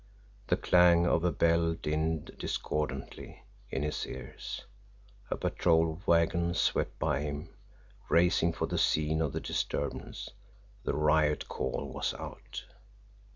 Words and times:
The 0.47 0.57
clang 0.57 1.05
of 1.05 1.23
a 1.23 1.31
bell 1.31 1.75
dinned 1.75 2.35
discordantly 2.39 3.43
in 3.69 3.83
his 3.83 4.07
ears 4.07 4.65
a 5.29 5.37
patrol 5.37 6.01
wagon 6.07 6.55
swept 6.55 6.97
by 6.97 7.19
him, 7.19 7.49
racing 8.09 8.53
for 8.53 8.65
the 8.65 8.79
scene 8.79 9.21
of 9.21 9.31
the 9.31 9.39
disturbance 9.39 10.31
the 10.85 10.95
riot 10.95 11.47
call 11.47 11.87
was 11.93 12.15
out! 12.15 12.63